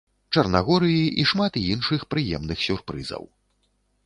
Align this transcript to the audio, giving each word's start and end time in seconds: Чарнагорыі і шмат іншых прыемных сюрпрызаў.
Чарнагорыі 0.35 1.03
і 1.23 1.25
шмат 1.31 1.59
іншых 1.73 2.07
прыемных 2.15 2.65
сюрпрызаў. 2.67 3.23